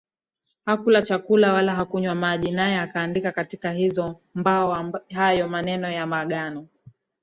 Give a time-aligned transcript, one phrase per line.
[0.65, 6.67] hakula chakula wala hakunywa maji Naye akaandika katika hizo mbao hayo maneno ya maagano